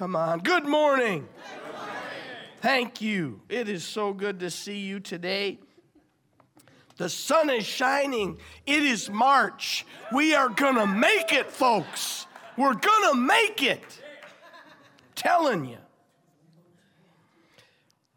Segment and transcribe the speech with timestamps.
[0.00, 0.38] Come on.
[0.38, 1.28] Good morning.
[2.62, 3.42] Thank you.
[3.50, 5.58] It is so good to see you today.
[6.96, 8.38] The sun is shining.
[8.64, 9.84] It is March.
[10.10, 12.26] We are going to make it, folks.
[12.56, 13.84] We're going to make it.
[15.16, 15.76] Telling you.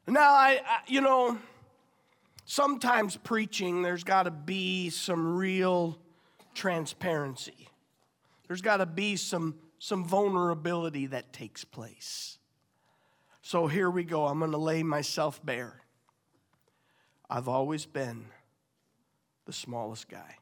[0.08, 1.38] Now, I, I you know,
[2.46, 5.98] sometimes preaching, there's got to be some real
[6.56, 7.68] transparency.
[8.48, 12.38] There's got to be some, some vulnerability that takes place.
[13.42, 14.28] So here we go.
[14.28, 15.82] I'm going to lay myself bare.
[17.30, 18.28] I've always been
[19.44, 20.38] the smallest guy.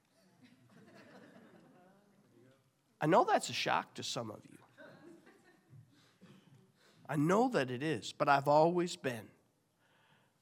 [3.01, 4.59] I know that's a shock to some of you.
[7.09, 9.27] I know that it is, but I've always been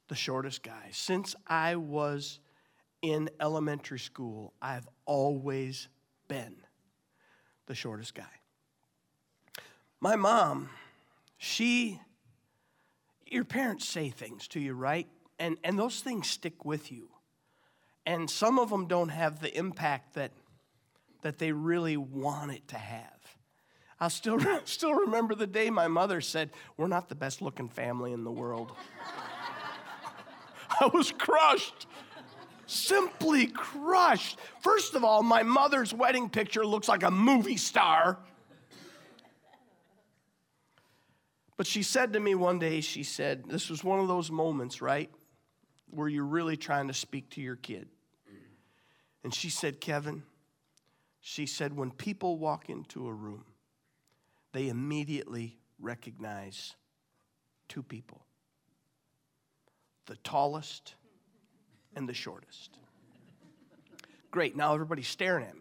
[0.09, 0.89] the shortest guy.
[0.91, 2.41] Since I was
[3.01, 5.87] in elementary school, I've always
[6.27, 6.57] been
[7.65, 8.38] the shortest guy.
[10.01, 10.69] My mom,
[11.37, 11.99] she,
[13.25, 15.07] your parents say things to you, right?
[15.37, 17.09] And, and those things stick with you.
[18.05, 20.31] And some of them don't have the impact that,
[21.21, 23.19] that they really want it to have.
[23.99, 28.13] I still, still remember the day my mother said, We're not the best looking family
[28.13, 28.71] in the world.
[30.81, 31.87] I was crushed.
[32.65, 34.39] Simply crushed.
[34.61, 38.19] First of all, my mother's wedding picture looks like a movie star.
[41.59, 44.81] But she said to me one day, she said, This was one of those moments,
[44.81, 45.11] right,
[45.89, 47.89] where you're really trying to speak to your kid.
[49.25, 50.23] And she said, Kevin,
[51.19, 53.43] she said, when people walk into a room,
[54.53, 56.77] they immediately recognize
[57.67, 58.21] two people
[60.05, 60.95] the tallest
[61.93, 62.79] and the shortest.
[64.31, 65.55] Great, now everybody's staring at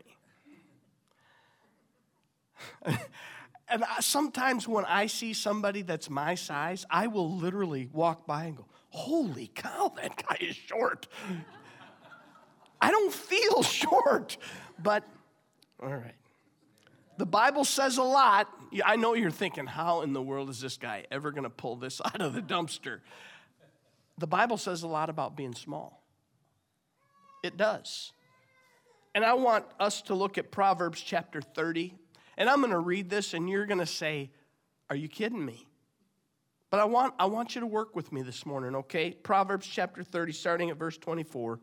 [2.86, 2.98] me.
[3.82, 8.56] and sometimes when I see somebody that's my size, I will literally walk by and
[8.56, 11.06] go, Holy cow, that guy is short.
[12.80, 14.36] I don't feel short,
[14.82, 15.04] but
[15.82, 16.14] all right.
[17.18, 18.48] The Bible says a lot.
[18.84, 21.74] I know you're thinking, how in the world is this guy ever going to pull
[21.76, 23.00] this out of the dumpster?
[24.18, 26.02] the Bible says a lot about being small.
[27.42, 28.12] It does.
[29.14, 31.94] And I want us to look at Proverbs chapter 30.
[32.38, 34.30] And I'm going to read this, and you're going to say,
[34.88, 35.68] Are you kidding me?
[36.70, 39.10] But I want, I want you to work with me this morning, okay?
[39.10, 41.60] Proverbs chapter 30, starting at verse 24.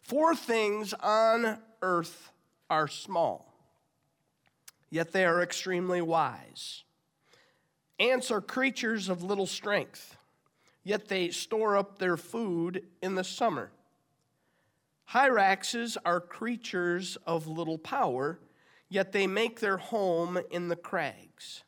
[0.00, 2.32] Four things on earth
[2.70, 3.52] are small,
[4.88, 6.84] yet they are extremely wise.
[8.00, 10.16] Ants are creatures of little strength
[10.84, 13.70] yet they store up their food in the summer.
[15.10, 18.40] Hyraxes are creatures of little power,
[18.92, 21.64] yet they make their home in the crags.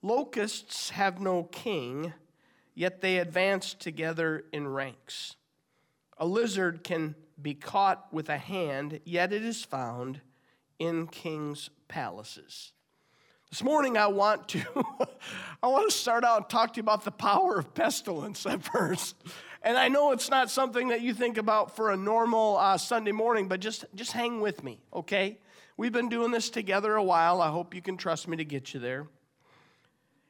[0.00, 2.12] Locusts have no king,
[2.72, 5.34] yet they advance together in ranks.
[6.18, 10.20] A lizard can be caught with a hand, yet it is found
[10.78, 12.72] in kings' palaces.
[13.50, 14.60] This morning, I want to
[15.62, 18.62] I want to start out and talk to you about the power of pestilence at
[18.62, 19.16] first.
[19.62, 23.12] And I know it's not something that you think about for a normal uh, Sunday
[23.12, 25.38] morning, but just just hang with me, okay?
[25.78, 27.42] We've been doing this together a while.
[27.42, 29.06] I hope you can trust me to get you there.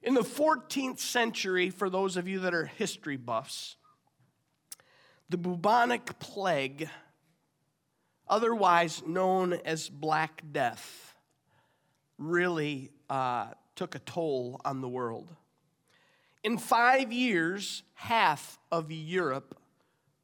[0.03, 3.77] In the 14th century, for those of you that are history buffs,
[5.29, 6.89] the bubonic plague,
[8.27, 11.15] otherwise known as Black Death,
[12.19, 15.29] really uh, took a toll on the world.
[16.43, 19.57] In five years, half of Europe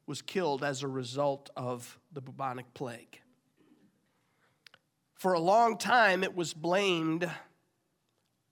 [0.05, 3.21] was killed as a result of the bubonic plague.
[5.23, 7.31] For a long time, it was blamed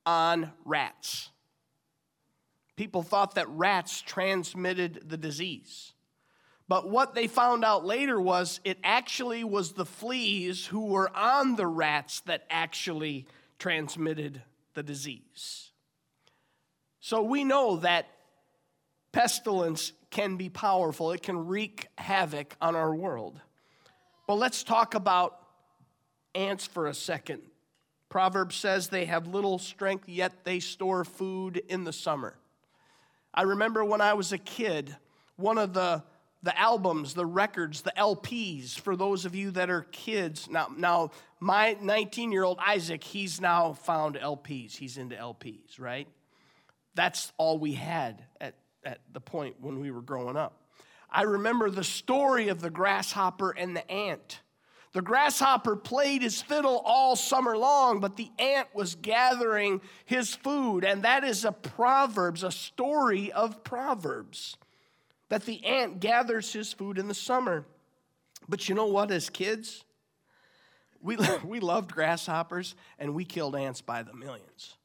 [0.06, 1.30] on rats.
[2.78, 5.92] People thought that rats transmitted the disease.
[6.70, 11.58] But what they found out later was it actually was the fleas who were on
[11.58, 13.28] the rats that actually
[13.60, 14.42] transmitted
[14.74, 15.72] the disease.
[17.02, 18.08] So we know that
[19.12, 23.42] pestilence can be powerful, it can wreak havoc on our world.
[24.26, 25.41] But let's talk about
[26.36, 27.42] ants for a second.
[28.10, 32.36] Proverbs says they have little strength, yet they store food in the summer.
[33.34, 34.96] I remember when I was a kid,
[35.38, 36.04] one of the
[36.44, 40.50] the albums, the records, the LPs for those of you that are kids.
[40.50, 44.76] Now, now my 19 year old Isaac, he's now found LPs.
[44.76, 46.08] He's into LPs, right?
[46.96, 50.58] That's all we had at, at the point when we were growing up.
[51.10, 54.40] I remember the story of the grasshopper and the ant.
[54.94, 60.84] The grasshopper played his fiddle all summer long, but the ant was gathering his food.
[60.84, 64.58] And that is a Proverbs, a story of Proverbs,
[65.30, 67.66] that the ant gathers his food in the summer.
[68.50, 69.86] But you know what, as kids,
[71.02, 74.76] we, we loved grasshoppers and we killed ants by the millions.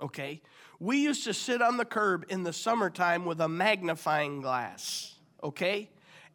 [0.00, 0.42] Okay?
[0.80, 5.14] We used to sit on the curb in the summertime with a magnifying glass.
[5.44, 5.88] Okay?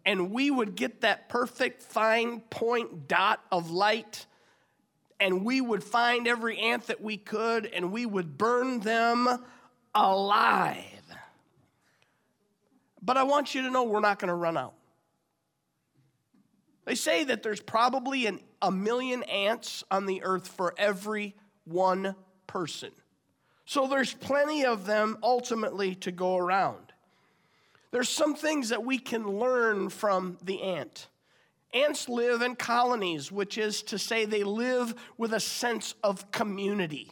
[0.08, 4.26] And we would get that perfect fine point dot of light
[5.20, 9.28] and we would find every ant that we could and we would burn them
[9.94, 10.84] alive.
[13.02, 14.76] But I want you to know we're not going to run out.
[16.86, 22.16] They say that there's probably an, a million ants on the earth for every one
[22.48, 22.92] person.
[23.66, 26.87] So there's plenty of them ultimately to go around.
[27.98, 31.08] There's some things that we can learn from the ant.
[31.74, 37.12] Ants live in colonies, which is to say, they live with a sense of community.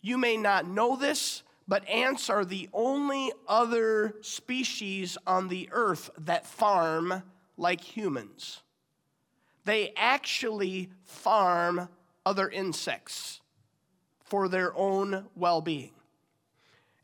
[0.00, 6.08] You may not know this, but ants are the only other species on the earth
[6.16, 7.22] that farm
[7.58, 8.62] like humans.
[9.66, 11.86] They actually farm
[12.24, 13.42] other insects
[14.24, 15.92] for their own well being.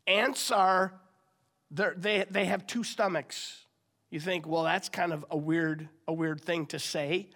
[0.07, 0.95] Ants are
[1.75, 3.65] they, they have two stomachs.
[4.09, 7.29] You think, well, that's kind of a weird, a weird thing to say.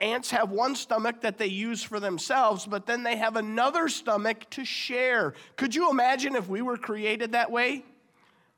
[0.00, 4.50] Ants have one stomach that they use for themselves, but then they have another stomach
[4.50, 5.34] to share.
[5.56, 7.84] Could you imagine if we were created that way?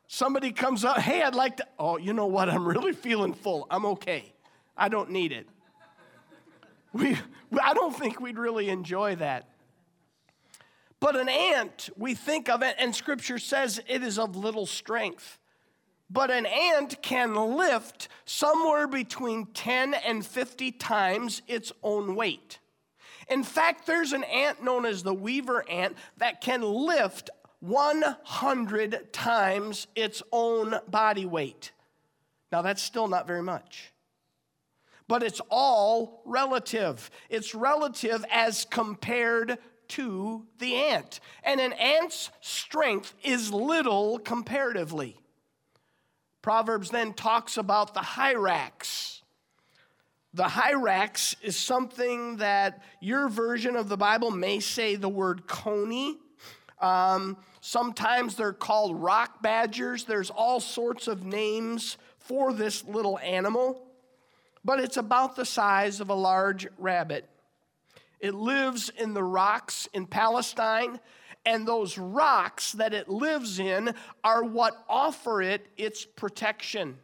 [0.06, 2.48] Somebody comes up, hey, I'd like to, oh, you know what?
[2.48, 3.66] I'm really feeling full.
[3.70, 4.32] I'm okay.
[4.76, 5.46] I don't need it.
[6.92, 7.18] We,
[7.62, 9.48] I don't think we'd really enjoy that.
[11.04, 15.38] But an ant, we think of it, and scripture says it is of little strength.
[16.08, 22.58] But an ant can lift somewhere between 10 and 50 times its own weight.
[23.28, 27.28] In fact, there's an ant known as the weaver ant that can lift
[27.60, 31.72] 100 times its own body weight.
[32.50, 33.92] Now, that's still not very much.
[35.06, 37.10] But it's all relative.
[37.28, 39.58] It's relative as compared
[39.94, 41.20] to the ant.
[41.42, 45.16] And an ant's strength is little comparatively.
[46.42, 49.22] Proverbs then talks about the hyrax.
[50.34, 56.18] The hyrax is something that your version of the Bible may say the word coney.
[56.80, 60.04] Um, sometimes they're called rock badgers.
[60.04, 63.86] There's all sorts of names for this little animal,
[64.64, 67.28] but it's about the size of a large rabbit.
[68.20, 71.00] It lives in the rocks in Palestine,
[71.46, 76.98] and those rocks that it lives in are what offer it its protection.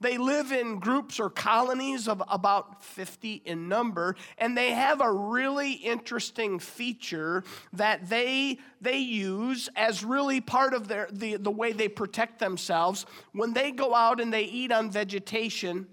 [0.00, 5.10] They live in groups or colonies of about 50 in number, and they have a
[5.10, 11.72] really interesting feature that they, they use as really part of their, the, the way
[11.72, 13.06] they protect themselves.
[13.32, 15.86] When they go out and they eat on vegetation,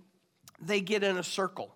[0.60, 1.76] they get in a circle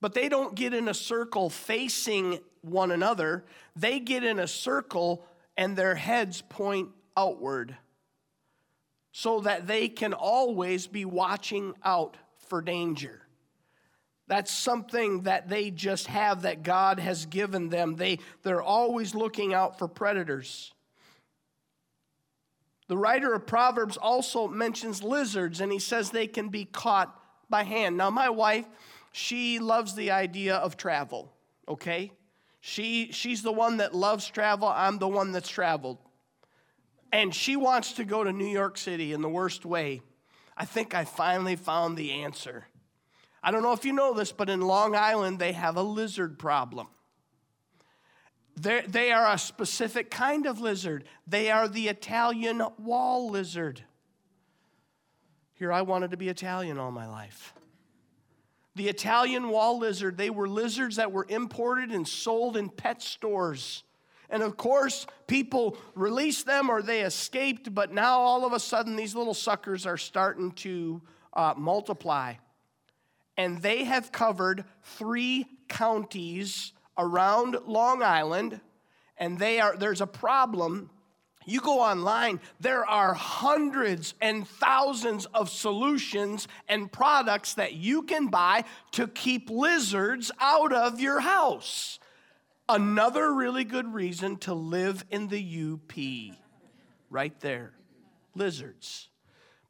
[0.00, 3.44] but they don't get in a circle facing one another.
[3.76, 5.26] They get in a circle
[5.56, 7.76] and their heads point outward
[9.12, 12.16] so that they can always be watching out
[12.48, 13.22] for danger.
[14.26, 17.96] That's something that they just have that God has given them.
[17.96, 20.72] They, they're always looking out for predators.
[22.86, 27.12] The writer of Proverbs also mentions lizards, and he says they can be caught
[27.48, 27.96] by hand.
[27.96, 28.66] Now, my wife,
[29.12, 31.32] she loves the idea of travel,
[31.68, 32.12] okay?
[32.60, 34.68] She, she's the one that loves travel.
[34.68, 35.98] I'm the one that's traveled.
[37.12, 40.02] And she wants to go to New York City in the worst way.
[40.56, 42.66] I think I finally found the answer.
[43.42, 46.38] I don't know if you know this, but in Long Island, they have a lizard
[46.38, 46.86] problem.
[48.56, 51.04] They're, they are a specific kind of lizard.
[51.26, 53.82] They are the Italian wall lizard.
[55.54, 57.54] Here, I wanted to be Italian all my life.
[58.76, 63.82] The Italian wall lizard, they were lizards that were imported and sold in pet stores.
[64.28, 68.94] And of course, people released them or they escaped, but now all of a sudden
[68.94, 72.34] these little suckers are starting to uh, multiply.
[73.36, 78.60] And they have covered three counties around Long Island,
[79.16, 80.90] and they are, there's a problem
[81.46, 88.28] you go online, there are hundreds and thousands of solutions and products that you can
[88.28, 91.98] buy to keep lizards out of your house.
[92.68, 96.36] Another really good reason to live in the UP,
[97.08, 97.72] right there.
[98.34, 99.08] Lizards.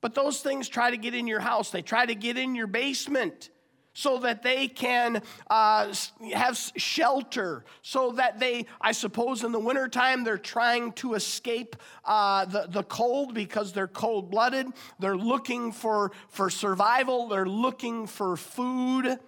[0.00, 2.66] But those things try to get in your house, they try to get in your
[2.66, 3.50] basement.
[3.92, 5.92] So that they can uh,
[6.32, 12.44] have shelter, so that they, I suppose, in the wintertime, they're trying to escape uh,
[12.44, 14.66] the, the cold because they're cold blooded.
[14.98, 19.18] They're looking for, for survival, they're looking for food.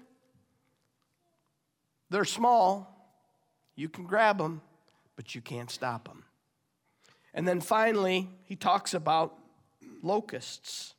[2.11, 2.88] They're small.
[3.75, 4.61] You can grab them,
[5.16, 6.25] but you can't stop them.
[7.33, 9.38] And then finally, he talks about
[10.02, 10.95] locusts.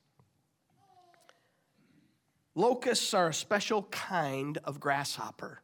[2.56, 5.62] Locusts are a special kind of grasshopper.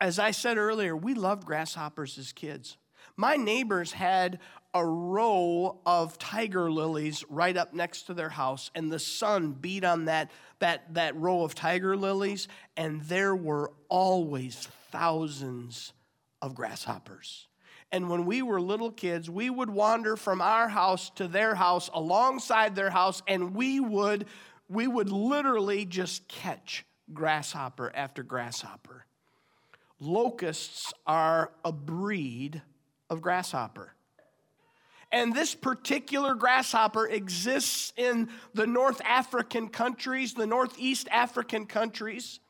[0.00, 2.76] As I said earlier, we loved grasshoppers as kids.
[3.16, 4.40] My neighbors had
[4.74, 9.84] a row of tiger lilies right up next to their house, and the sun beat
[9.84, 15.92] on that, that, that row of tiger lilies, and there were always thousands
[16.40, 17.46] of grasshoppers.
[17.92, 21.90] And when we were little kids, we would wander from our house to their house
[21.92, 24.26] alongside their house, and we would
[24.72, 29.04] we would literally just catch grasshopper after grasshopper.
[30.00, 32.62] Locusts are a breed
[33.10, 33.92] of grasshopper.
[35.12, 42.40] And this particular grasshopper exists in the North African countries, the Northeast African countries,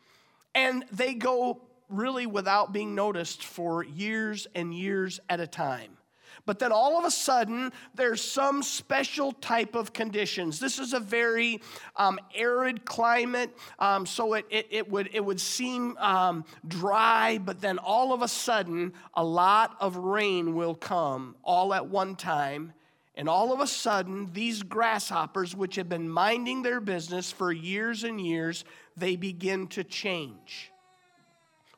[0.54, 5.98] and they go really without being noticed for years and years at a time.
[6.46, 10.58] But then all of a sudden, there's some special type of conditions.
[10.58, 11.60] This is a very
[11.96, 17.60] um, arid climate, um, so it, it, it, would, it would seem um, dry, but
[17.60, 22.72] then all of a sudden, a lot of rain will come all at one time.
[23.14, 28.04] And all of a sudden, these grasshoppers, which have been minding their business for years
[28.04, 28.64] and years,
[28.96, 30.72] they begin to change.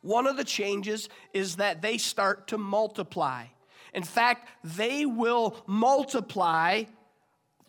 [0.01, 3.47] One of the changes is that they start to multiply.
[3.95, 6.85] In fact, they will multiply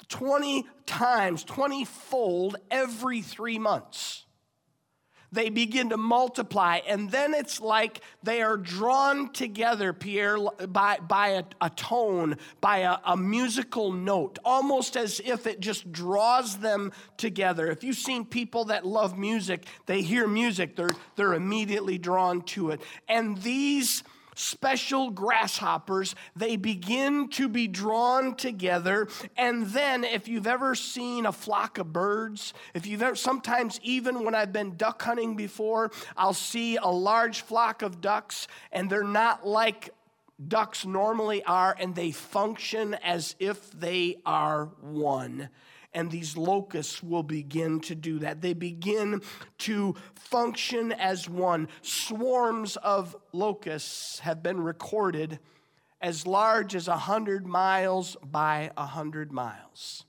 [0.09, 4.25] 20 times, 20 fold every three months.
[5.31, 10.37] They begin to multiply, and then it's like they are drawn together, Pierre,
[10.69, 15.91] by, by a, a tone, by a, a musical note, almost as if it just
[15.91, 17.67] draws them together.
[17.67, 22.69] If you've seen people that love music, they hear music, they're, they're immediately drawn to
[22.69, 22.81] it.
[23.09, 24.03] And these
[24.35, 29.07] special grasshoppers, they begin to be drawn together.
[29.35, 34.23] And then, if you've ever seen a flock of birds, if you've ever, sometimes even
[34.23, 39.03] when I've been duck hunting before, I'll see a large flock of ducks, and they're
[39.03, 39.89] not like
[40.47, 45.49] ducks normally are, and they function as if they are one
[45.95, 48.41] and these locusts will begin to do that.
[48.41, 49.21] They begin
[49.59, 51.69] to function as one.
[51.81, 55.39] Swarms of locusts have been recorded
[56.01, 60.03] as large as 100 miles by 100 miles.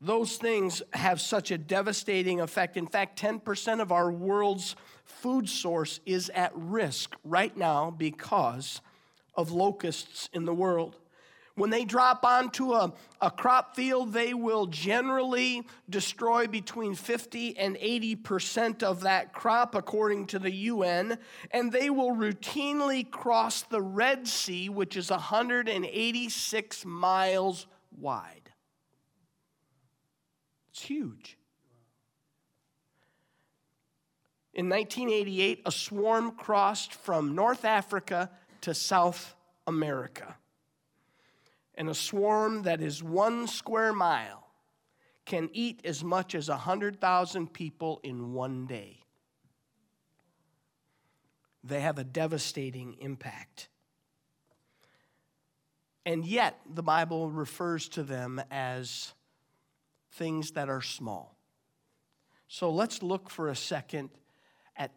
[0.00, 2.76] Those things have such a devastating effect.
[2.76, 8.80] In fact, 10% of our world's food source is at risk right now because
[9.34, 10.96] of locusts in the world.
[11.58, 17.76] When they drop onto a, a crop field, they will generally destroy between 50 and
[17.76, 21.18] 80% of that crop, according to the UN,
[21.50, 28.52] and they will routinely cross the Red Sea, which is 186 miles wide.
[30.70, 31.36] It's huge.
[34.54, 39.34] In 1988, a swarm crossed from North Africa to South
[39.66, 40.36] America
[41.78, 44.48] and a swarm that is one square mile
[45.24, 48.98] can eat as much as 100,000 people in one day.
[51.62, 53.68] They have a devastating impact.
[56.04, 59.12] And yet, the Bible refers to them as
[60.12, 61.36] things that are small.
[62.48, 64.10] So let's look for a second
[64.74, 64.90] at,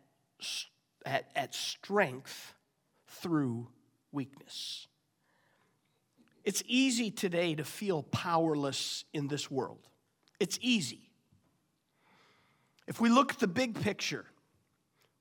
[1.06, 2.56] at, at strength
[3.06, 3.68] through
[4.12, 4.88] weakness.
[6.44, 9.88] It's easy today to feel powerless in this world.
[10.40, 11.12] It's easy.
[12.88, 14.26] If we look at the big picture,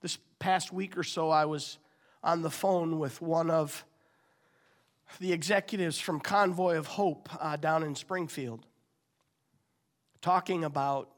[0.01, 1.79] this past week or so, I was
[2.23, 3.85] on the phone with one of
[5.19, 8.65] the executives from Convoy of Hope uh, down in Springfield,
[10.23, 11.11] talking about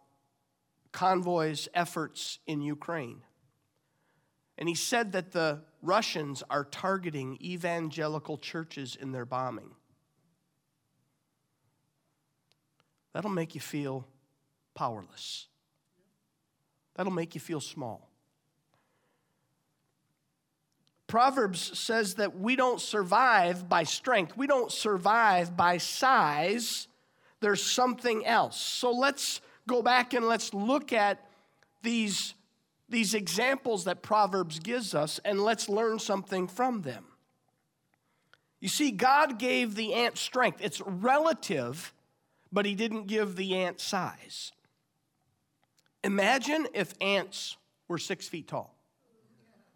[0.90, 3.22] Convoy's efforts in Ukraine.
[4.58, 9.70] And he said that the Russians are targeting evangelical churches in their bombing.
[13.12, 14.06] That'll make you feel
[14.74, 15.48] powerless.
[16.94, 18.08] That'll make you feel small.
[21.06, 26.88] Proverbs says that we don't survive by strength, we don't survive by size.
[27.40, 28.58] There's something else.
[28.58, 31.18] So let's go back and let's look at
[31.82, 32.34] these,
[32.88, 37.04] these examples that Proverbs gives us and let's learn something from them.
[38.60, 40.60] You see, God gave the ant strength.
[40.62, 41.92] It's relative,
[42.52, 44.52] but He didn't give the ant size.
[46.04, 47.56] Imagine if ants
[47.88, 48.74] were six feet tall,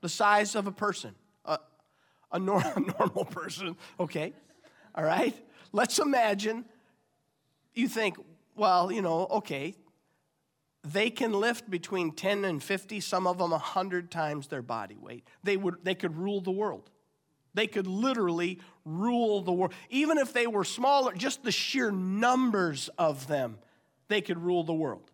[0.00, 1.14] the size of a person,
[1.44, 1.58] a,
[2.32, 4.32] a, nor- a normal person, okay?
[4.94, 5.34] All right?
[5.72, 6.64] Let's imagine
[7.74, 8.16] you think,
[8.56, 9.74] well, you know, okay,
[10.82, 15.26] they can lift between 10 and 50, some of them 100 times their body weight.
[15.42, 16.90] They, would, they could rule the world.
[17.56, 19.72] They could literally rule the world.
[19.88, 23.56] Even if they were smaller, just the sheer numbers of them,
[24.08, 25.10] they could rule the world.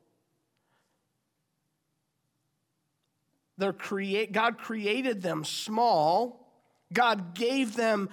[3.58, 6.50] They're create, God created them small.
[6.92, 8.10] God gave them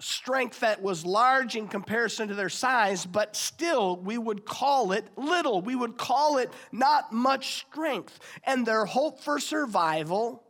[0.00, 5.06] strength that was large in comparison to their size, but still we would call it
[5.16, 5.62] little.
[5.62, 8.18] We would call it not much strength.
[8.42, 10.42] And their hope for survival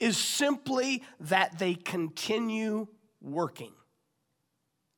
[0.00, 2.86] is simply that they continue
[3.20, 3.72] working.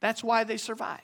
[0.01, 1.01] That's why they survive.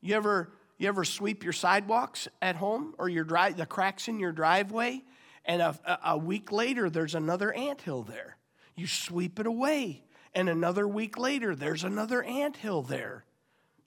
[0.00, 4.20] You ever, you ever sweep your sidewalks at home or your drive, the cracks in
[4.20, 5.02] your driveway,
[5.44, 8.36] and a, a week later there's another ant hill there.
[8.74, 13.24] You sweep it away, and another week later there's another ant hill there.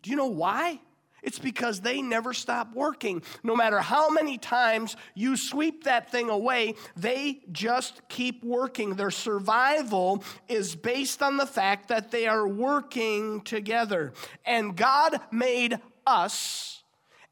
[0.02, 0.82] Do you know why?
[1.24, 3.22] It's because they never stop working.
[3.44, 8.96] No matter how many times you sweep that thing away, they just keep working.
[8.96, 14.14] Their survival is based on the fact that they are working together.
[14.46, 16.84] And God made us,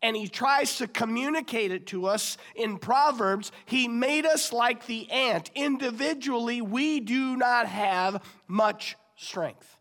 [0.02, 3.52] and He tries to communicate it to us in Proverbs.
[3.66, 5.50] He made us like the ant.
[5.56, 9.78] Individually, we do not have much strength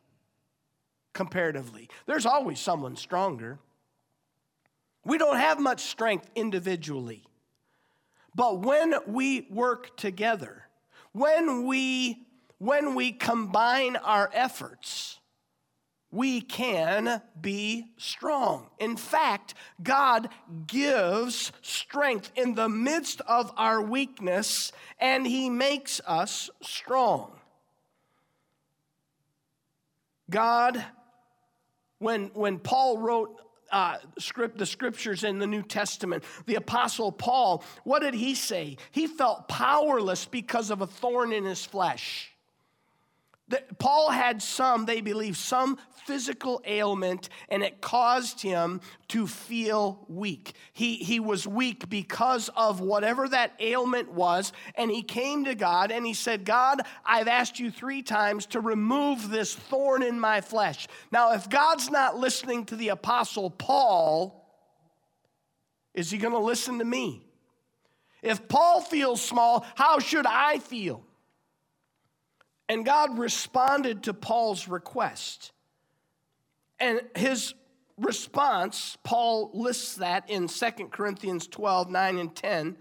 [1.13, 1.89] comparatively.
[2.07, 3.59] There's always someone stronger.
[5.07, 7.23] We don't have much strength individually.
[8.35, 10.67] But when we work together,
[11.13, 12.27] when we,
[12.59, 15.21] when we combine our efforts,
[16.11, 18.69] we can be strong.
[18.80, 20.28] In fact, God
[20.67, 27.30] gives strength in the midst of our weakness, and He makes us strong.
[30.28, 30.85] God,
[32.00, 36.25] when, when Paul wrote uh, script, the scriptures in the New Testament.
[36.47, 38.76] The Apostle Paul, what did he say?
[38.91, 42.36] He felt powerless because of a thorn in his flesh.
[43.49, 50.04] That Paul had some, they believe, some physical ailment, and it caused him to feel
[50.09, 50.54] weak.
[50.73, 55.93] He, he was weak because of whatever that ailment was, and he came to God
[55.93, 60.41] and he said, God, I've asked you three times to remove this thorn in my
[60.41, 60.89] flesh.
[61.13, 64.45] Now, if God's not listening to the Apostle Paul,
[65.95, 67.26] is he going to listen to me?
[68.23, 71.04] If Paul feels small, how should I feel?
[72.69, 75.52] And God responded to Paul's request.
[76.81, 77.55] And his
[77.99, 82.76] response, Paul lists that in 2 Corinthians 12, 9, and 10.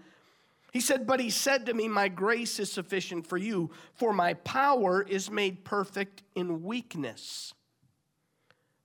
[0.72, 4.34] He said, But he said to me, My grace is sufficient for you, for my
[4.34, 7.54] power is made perfect in weakness.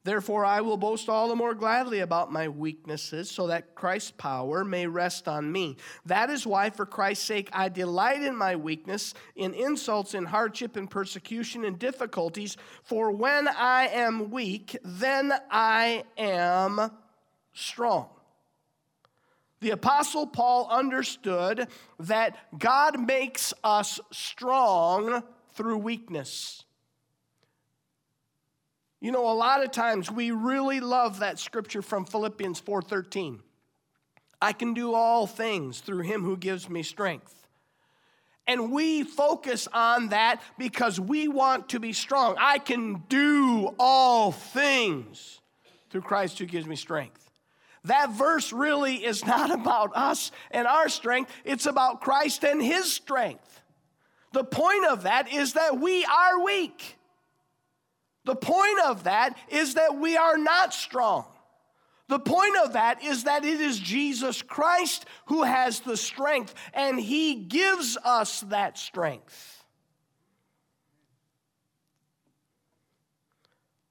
[0.04, 4.66] Therefore, I will boast all the more gladly about my weaknesses, so that Christ's power
[4.66, 5.78] may rest on me.
[6.08, 10.76] That is why, for Christ's sake, I delight in my weakness, in insults, in hardship,
[10.76, 12.58] in persecution, in difficulties.
[12.82, 16.92] For when I am weak, then I am
[17.54, 18.10] strong.
[19.60, 21.68] The Apostle Paul understood
[22.00, 25.22] that God makes us strong
[25.54, 26.66] through weakness.
[29.02, 33.42] You know, a lot of times we really love that scripture from Philippians 4:13.
[34.40, 37.48] I can do all things through him who gives me strength.
[38.48, 42.36] And we focus on that because we want to be strong.
[42.40, 45.42] I can do all things
[45.90, 47.30] through Christ who gives me strength.
[47.86, 52.92] That verse really is not about us and our strength, it's about Christ and his
[52.92, 53.62] strength.
[54.34, 56.98] The point of that is that we are weak.
[58.26, 61.26] The point of that is that we are not strong.
[62.08, 67.00] The point of that is that it is Jesus Christ who has the strength, and
[67.00, 69.64] He gives us that strength.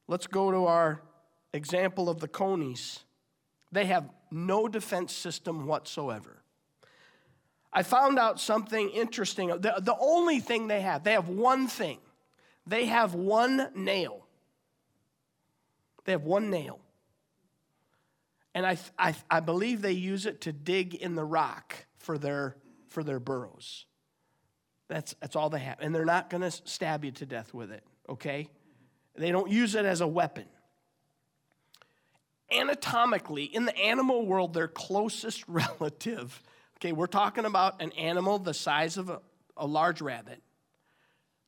[0.07, 1.01] Let's go to our
[1.55, 3.01] example of the conies.
[3.73, 6.43] They have no defense system whatsoever.
[7.73, 9.49] I found out something interesting.
[9.49, 11.99] The, the only thing they have, they have one thing
[12.71, 14.29] they have one nail.
[16.05, 16.79] They have one nail.
[18.55, 22.57] And I, I, I believe they use it to dig in the rock for their,
[22.89, 23.87] for their burrows.
[24.87, 25.79] That's, that's all they have.
[25.81, 28.49] And they're not going to stab you to death with it, okay?
[29.17, 30.47] They don't use it as a weapon.
[32.53, 36.41] Anatomically, in the animal world, their closest relative,
[36.79, 39.21] okay, we're talking about an animal the size of a,
[39.57, 40.41] a large rabbit.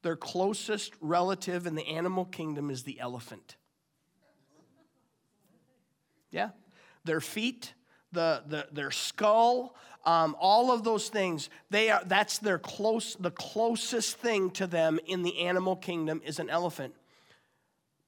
[0.02, 3.56] Their closest relative in the animal kingdom is the elephant.
[6.30, 6.50] Yeah?
[7.04, 7.74] Their feet,
[8.10, 13.30] the, the, their skull, um, all of those things, they are, that's their close, the
[13.30, 16.94] closest thing to them in the animal kingdom is an elephant.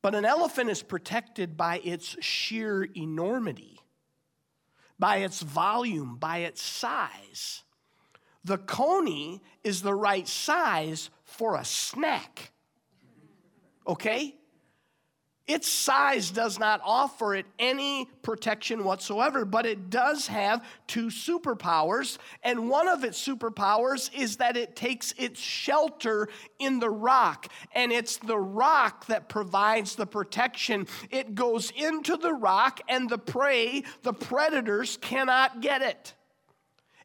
[0.02, 3.80] But an elephant is protected by its sheer enormity,
[4.98, 7.63] by its volume, by its size.
[8.44, 12.52] The coney is the right size for a snack.
[13.86, 14.36] Okay?
[15.46, 22.16] Its size does not offer it any protection whatsoever, but it does have two superpowers.
[22.42, 26.28] And one of its superpowers is that it takes its shelter
[26.58, 30.86] in the rock, and it's the rock that provides the protection.
[31.10, 36.14] It goes into the rock, and the prey, the predators, cannot get it.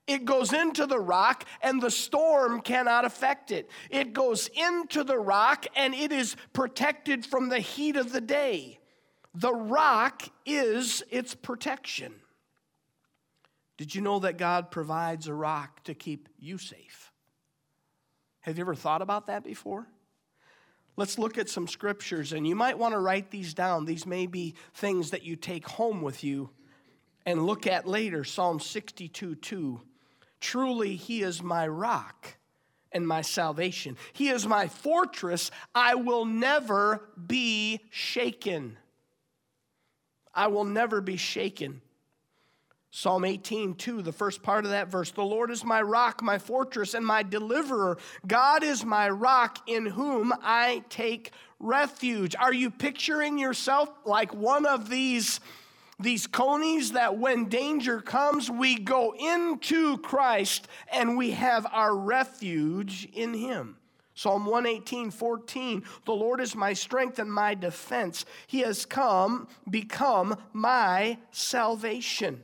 [0.10, 3.70] It goes into the rock and the storm cannot affect it.
[3.92, 8.80] It goes into the rock and it is protected from the heat of the day.
[9.36, 12.16] The rock is its protection.
[13.78, 17.12] Did you know that God provides a rock to keep you safe?
[18.40, 19.86] Have you ever thought about that before?
[20.98, 23.86] Let's look at some scriptures, and you might want to write these down.
[23.86, 26.50] These may be things that you take home with you
[27.28, 28.24] and look at later.
[28.24, 29.82] Psalm 62 2.
[30.40, 32.36] Truly, He is my rock
[32.92, 33.98] and my salvation.
[34.14, 35.52] He is my fortress.
[35.76, 38.78] I will never be shaken.
[40.34, 41.82] I will never be shaken.
[42.92, 45.12] Psalm 18, 2, the first part of that verse.
[45.12, 48.00] The Lord is my rock, my fortress, and my deliverer.
[48.26, 52.36] God is my rock in whom I take refuge.
[52.36, 55.40] Are you picturing yourself like one of these
[56.00, 63.08] these conies that when danger comes, we go into Christ and we have our refuge
[63.14, 63.76] in Him.
[64.16, 68.26] Psalm 118, 14, the Lord is my strength and my defense.
[68.48, 72.44] He has come, become my salvation.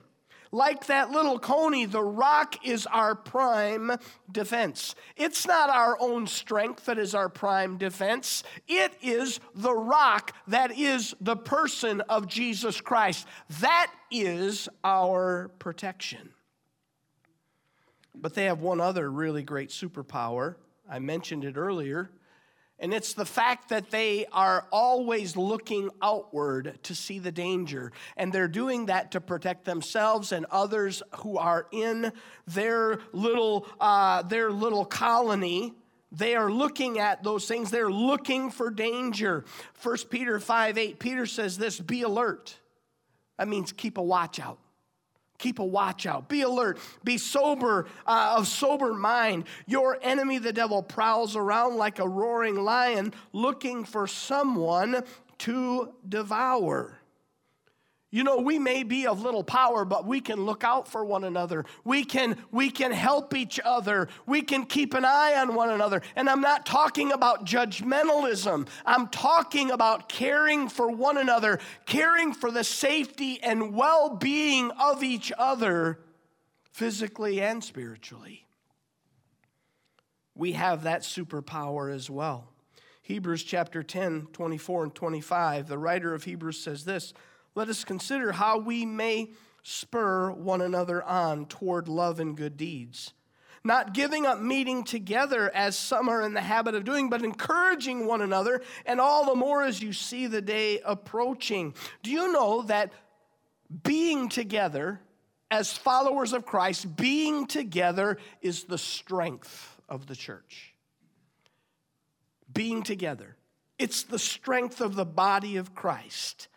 [0.56, 3.92] Like that little coney, the rock is our prime
[4.32, 4.96] defense.
[5.18, 10.72] It's not our own strength that is our prime defense, it is the rock that
[10.72, 13.28] is the person of Jesus Christ.
[13.60, 16.30] That is our protection.
[18.16, 20.56] But they have one other really great superpower.
[20.90, 22.12] I mentioned it earlier
[22.78, 27.94] and it's the fact that they are always looking outward to see the danger.
[28.18, 32.12] And they're doing that to protect themselves and others who are in
[32.48, 35.74] their little, uh, their little colony.
[36.12, 37.72] They are looking at those things.
[37.72, 39.46] They're looking for danger.
[39.82, 42.58] 1 Peter 5 8, Peter says this be alert.
[43.38, 44.60] That means keep a watch out.
[45.38, 46.30] Keep a watch out.
[46.30, 46.80] Be alert.
[47.04, 49.46] Be sober, uh, of sober mind.
[49.68, 55.04] Your enemy, the devil, prowls around like a roaring lion looking for someone
[55.40, 57.00] to devour.
[58.16, 61.26] You know, we may be of little power, but we can look out for one
[61.26, 61.66] another.
[61.84, 64.08] We can, we can help each other.
[64.26, 66.02] We can keep an eye on one another.
[66.16, 68.70] And I'm not talking about judgmentalism.
[68.86, 75.04] I'm talking about caring for one another, caring for the safety and well being of
[75.04, 76.00] each other,
[76.72, 78.48] physically and spiritually.
[80.36, 82.48] We have that superpower as well.
[83.02, 87.14] Hebrews chapter 10, 24 and 25, the writer of Hebrews says this
[87.56, 89.32] let us consider how we may
[89.64, 93.14] spur one another on toward love and good deeds.
[93.64, 98.06] Not giving up meeting together as some are in the habit of doing, but encouraging
[98.06, 101.74] one another, and all the more as you see the day approaching.
[102.04, 102.94] Do you know that
[103.82, 105.00] being together
[105.50, 110.76] as followers of Christ, being together is the strength of the church?
[112.54, 113.36] Being together.
[113.80, 116.50] It's the strength of the body of Christ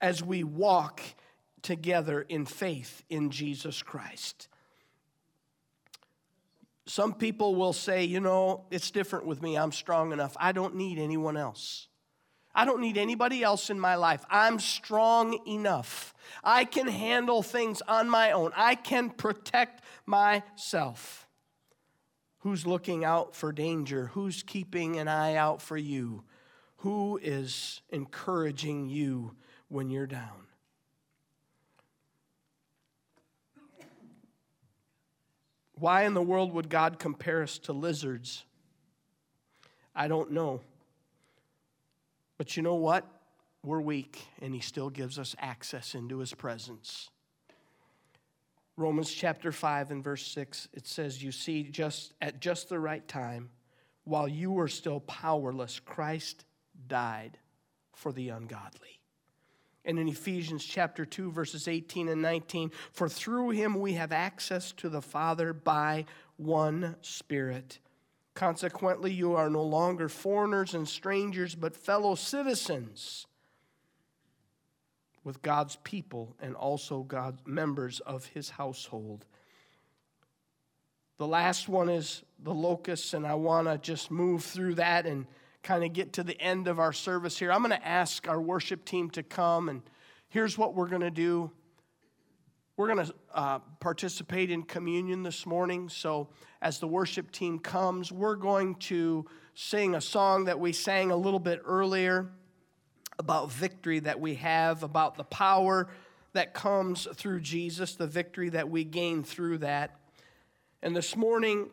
[0.00, 1.00] as we walk
[1.62, 4.48] together in faith in Jesus Christ.
[6.86, 9.56] Some people will say, you know, it's different with me.
[9.58, 10.36] I'm strong enough.
[10.38, 11.88] I don't need anyone else.
[12.54, 14.24] I don't need anybody else in my life.
[14.30, 16.14] I'm strong enough.
[16.42, 18.52] I can handle things on my own.
[18.56, 21.26] I can protect myself.
[22.38, 24.06] Who's looking out for danger?
[24.14, 26.22] Who's keeping an eye out for you?
[26.76, 29.34] Who is encouraging you
[29.68, 30.46] when you're down.
[35.78, 38.44] Why in the world would God compare us to lizards?
[39.94, 40.60] I don't know.
[42.38, 43.04] But you know what?
[43.62, 47.10] We're weak, and He still gives us access into His presence.
[48.76, 53.06] Romans chapter 5 and verse 6, it says, You see, just at just the right
[53.08, 53.50] time,
[54.04, 56.44] while you were still powerless, Christ
[56.86, 57.38] died
[57.94, 58.95] for the ungodly.
[59.86, 64.72] And in Ephesians chapter 2, verses 18 and 19, for through him we have access
[64.72, 66.04] to the Father by
[66.36, 67.78] one Spirit.
[68.34, 73.26] Consequently, you are no longer foreigners and strangers, but fellow citizens
[75.24, 79.24] with God's people and also God's members of his household.
[81.18, 85.26] The last one is the locusts, and I want to just move through that and
[85.66, 87.50] kind of get to the end of our service here.
[87.50, 89.82] I'm going to ask our worship team to come, and
[90.28, 91.50] here's what we're going to do.
[92.76, 95.88] We're going to uh, participate in communion this morning.
[95.88, 96.28] So,
[96.62, 101.16] as the worship team comes, we're going to sing a song that we sang a
[101.16, 102.28] little bit earlier
[103.18, 105.88] about victory that we have, about the power
[106.32, 109.98] that comes through Jesus, the victory that we gain through that.
[110.80, 111.70] And this morning,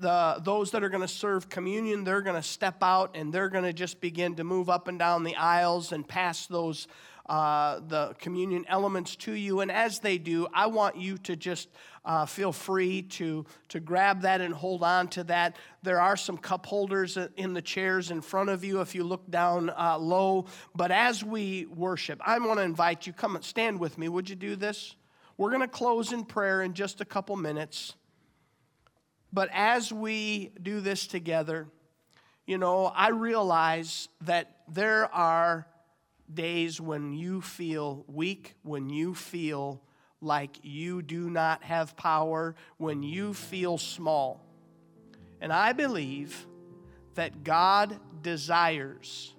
[0.00, 3.48] the, those that are going to serve communion, they're going to step out and they're
[3.48, 6.86] going to just begin to move up and down the aisles and pass those
[7.28, 9.60] uh, the communion elements to you.
[9.60, 11.68] And as they do, I want you to just
[12.04, 15.56] uh, feel free to, to grab that and hold on to that.
[15.82, 19.28] There are some cup holders in the chairs in front of you if you look
[19.28, 20.46] down uh, low.
[20.74, 24.08] But as we worship, I want to invite you, come and stand with me.
[24.08, 24.94] Would you do this?
[25.36, 27.94] We're going to close in prayer in just a couple minutes.
[29.36, 31.68] But as we do this together,
[32.46, 35.66] you know, I realize that there are
[36.32, 39.82] days when you feel weak, when you feel
[40.22, 44.40] like you do not have power, when you feel small.
[45.42, 46.46] And I believe
[47.12, 49.34] that God desires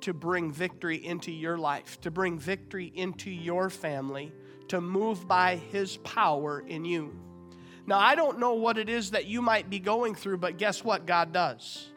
[0.00, 4.32] to bring victory into your life, to bring victory into your family,
[4.68, 7.12] to move by His power in you.
[7.90, 10.84] Now, I don't know what it is that you might be going through, but guess
[10.84, 11.06] what?
[11.06, 11.90] God does.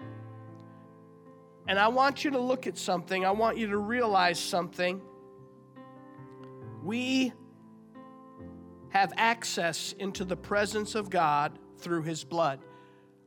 [1.68, 5.00] And I want you to look at something, I want you to realize something.
[6.84, 7.32] We
[8.90, 12.60] have access into the presence of God through His blood.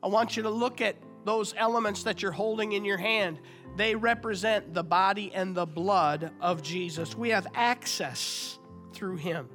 [0.02, 3.38] I want you to look at those elements that you're holding in your hand.
[3.76, 7.16] They represent the body and the blood of Jesus.
[7.16, 8.58] We have access
[8.92, 9.48] through Him.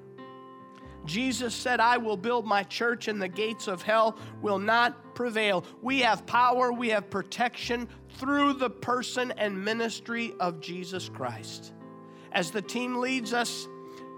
[1.05, 5.65] Jesus said, I will build my church and the gates of hell will not prevail.
[5.81, 7.87] We have power, we have protection
[8.17, 11.73] through the person and ministry of Jesus Christ.
[12.31, 13.67] As the team leads us,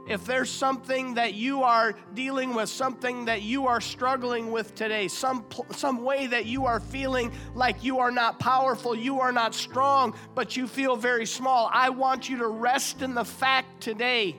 [0.05, 5.07] if there's something that you are dealing with, something that you are struggling with today,
[5.07, 9.55] some, some way that you are feeling like you are not powerful, you are not
[9.55, 14.37] strong, but you feel very small, I want you to rest in the fact today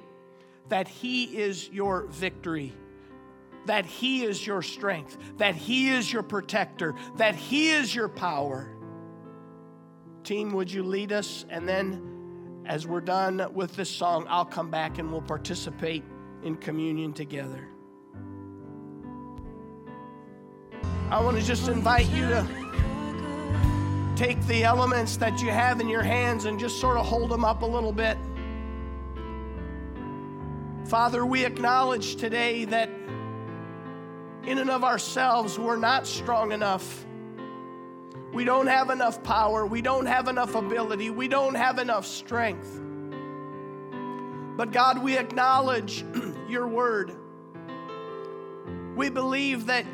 [0.68, 2.72] that He is your victory,
[3.66, 8.70] that He is your strength, that He is your protector, that He is your power.
[10.22, 11.44] Team, would you lead us?
[11.50, 16.02] And then, as we're done with this song, I'll come back and we'll participate
[16.42, 17.68] in communion together.
[21.10, 22.48] I want to just invite you to
[24.16, 27.44] take the elements that you have in your hands and just sort of hold them
[27.44, 28.16] up a little bit.
[30.86, 32.90] Father, we acknowledge today that
[34.46, 37.06] in and of ourselves we're not strong enough.
[38.34, 39.64] We don't have enough power.
[39.64, 41.08] We don't have enough ability.
[41.08, 42.80] We don't have enough strength.
[44.56, 46.04] But God, we acknowledge
[46.48, 47.12] your word.
[48.94, 49.86] We believe that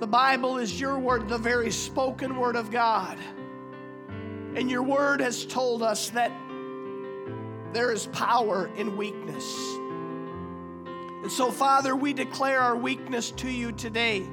[0.00, 3.18] the Bible is your word, the very spoken word of God.
[4.54, 6.32] And your word has told us that
[7.74, 9.76] there is power in weakness.
[11.26, 14.28] And so, Father, we declare our weakness to you today.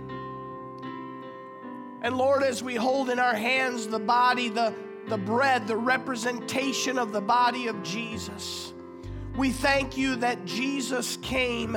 [2.04, 4.76] And Lord, as we hold in our hands the body, the,
[5.08, 8.74] the bread, the representation of the body of Jesus,
[9.36, 11.76] we thank you that Jesus came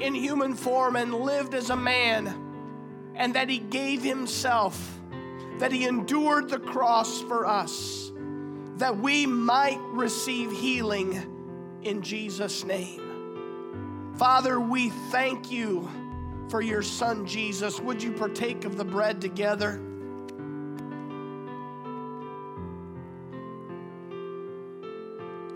[0.00, 2.32] in human form and lived as a man,
[3.16, 5.00] and that he gave himself,
[5.58, 8.12] that he endured the cross for us,
[8.76, 13.05] that we might receive healing in Jesus' name.
[14.18, 15.90] Father, we thank you
[16.48, 17.78] for your son Jesus.
[17.80, 19.80] Would you partake of the bread together?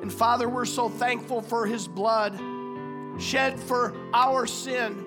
[0.02, 2.38] And Father, we're so thankful for his blood
[3.18, 5.06] shed for our sin.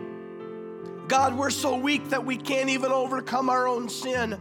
[1.07, 4.39] God, we're so weak that we can't even overcome our own sin.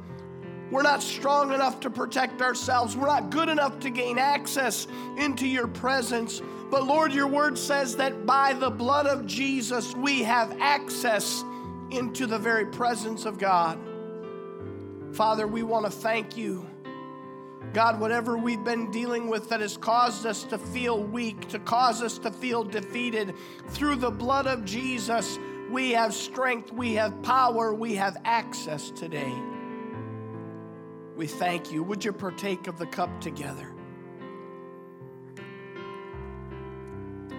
[0.72, 2.96] We're not strong enough to protect ourselves.
[2.96, 4.87] We're not good enough to gain access
[5.18, 6.40] into your presence.
[6.70, 11.44] But Lord, your word says that by the blood of Jesus, we have access
[11.90, 13.78] into the very presence of God.
[15.12, 16.66] Father, we want to thank you.
[17.74, 22.02] God, whatever we've been dealing with that has caused us to feel weak, to cause
[22.02, 23.35] us to feel defeated,
[23.68, 25.38] through the blood of Jesus,
[25.70, 29.35] we have strength, we have power, we have access today.
[31.16, 31.83] We thank you.
[31.83, 33.72] Would you partake of the cup together?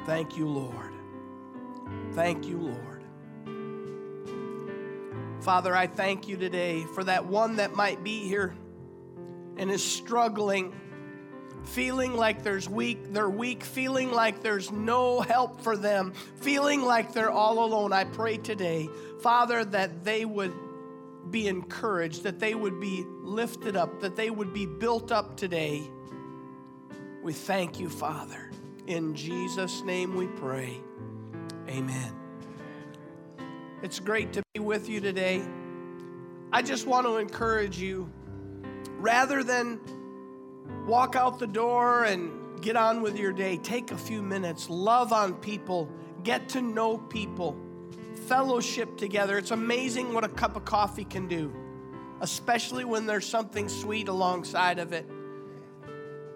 [0.06, 0.94] Thank you, Lord.
[2.14, 3.04] Thank you, Lord.
[5.42, 8.56] Father, I thank you today for that one that might be here
[9.58, 10.74] and is struggling,
[11.66, 17.14] feeling like there's weak, they're weak, feeling like there's no help for them, feeling like
[17.14, 17.92] they're all alone.
[17.92, 18.90] I pray today,
[19.22, 20.54] Father, that they would
[21.30, 25.90] be encouraged, that they would be lifted up, that they would be built up today.
[27.24, 28.52] We thank you, Father.
[28.86, 30.82] In Jesus' name we pray.
[31.70, 32.14] Amen.
[33.82, 35.42] It's great to be with you today.
[36.52, 38.10] I just want to encourage you
[38.98, 39.80] rather than
[40.86, 45.12] walk out the door and get on with your day, take a few minutes, love
[45.12, 45.90] on people,
[46.24, 47.58] get to know people,
[48.28, 49.38] fellowship together.
[49.38, 51.54] It's amazing what a cup of coffee can do,
[52.24, 55.06] especially when there's something sweet alongside of it.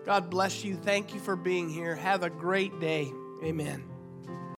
[0.06, 0.76] God bless you.
[0.76, 1.96] Thank you for being here.
[1.96, 3.12] Have a great day.
[3.42, 3.97] Amen.